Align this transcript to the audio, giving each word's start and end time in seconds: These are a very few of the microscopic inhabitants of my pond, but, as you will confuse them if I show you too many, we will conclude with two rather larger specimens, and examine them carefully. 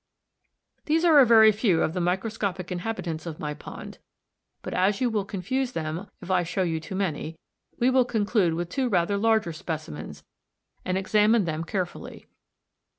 These 0.85 1.05
are 1.05 1.19
a 1.19 1.27
very 1.27 1.51
few 1.51 1.83
of 1.83 1.93
the 1.93 2.01
microscopic 2.01 2.71
inhabitants 2.71 3.27
of 3.27 3.39
my 3.39 3.53
pond, 3.53 3.99
but, 4.63 4.73
as 4.73 4.99
you 4.99 5.11
will 5.11 5.25
confuse 5.25 5.73
them 5.73 6.07
if 6.21 6.31
I 6.31 6.41
show 6.41 6.63
you 6.63 6.79
too 6.79 6.95
many, 6.95 7.37
we 7.77 7.91
will 7.91 8.05
conclude 8.05 8.55
with 8.55 8.69
two 8.69 8.89
rather 8.89 9.15
larger 9.15 9.53
specimens, 9.53 10.23
and 10.83 10.97
examine 10.97 11.45
them 11.45 11.63
carefully. 11.63 12.25